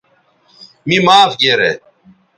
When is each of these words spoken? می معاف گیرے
می 0.87 0.97
معاف 1.05 1.31
گیرے 1.41 1.71